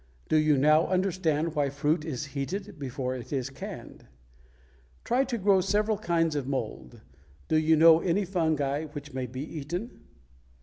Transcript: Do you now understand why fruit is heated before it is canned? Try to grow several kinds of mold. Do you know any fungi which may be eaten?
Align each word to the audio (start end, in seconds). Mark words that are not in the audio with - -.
Do 0.29 0.37
you 0.37 0.57
now 0.57 0.87
understand 0.87 1.53
why 1.53 1.69
fruit 1.69 2.03
is 2.03 2.25
heated 2.33 2.79
before 2.79 3.15
it 3.15 3.31
is 3.31 3.51
canned? 3.51 4.07
Try 5.03 5.23
to 5.25 5.37
grow 5.37 5.61
several 5.61 5.99
kinds 5.99 6.35
of 6.35 6.47
mold. 6.47 7.01
Do 7.49 7.55
you 7.57 7.75
know 7.75 7.99
any 7.99 8.25
fungi 8.25 8.85
which 8.85 9.13
may 9.13 9.27
be 9.27 9.41
eaten? 9.43 9.99